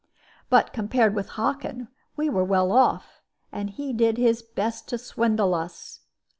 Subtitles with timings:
[0.49, 5.53] But, compared with Hockin, we were well off; and he did his best to swindle
[5.53, 5.99] us.